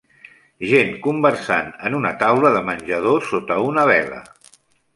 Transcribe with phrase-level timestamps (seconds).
[0.69, 4.27] Gent conversant en una taula de menjador sota una vela.